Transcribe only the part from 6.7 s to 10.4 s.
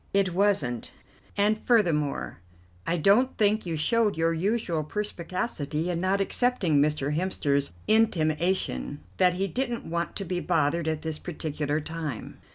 Mr. Hemster's intimation that he didn't want to be